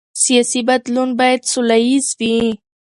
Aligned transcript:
سیاسي 0.23 0.61
بدلون 0.69 1.09
باید 1.19 1.41
سوله 1.51 1.77
ییز 1.87 2.07
وي 2.19 2.33